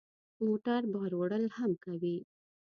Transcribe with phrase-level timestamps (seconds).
[0.45, 2.17] موټر بار وړل هم کوي.